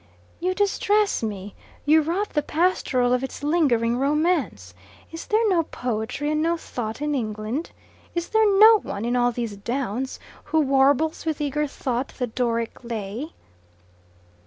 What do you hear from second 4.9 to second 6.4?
Is there no poetry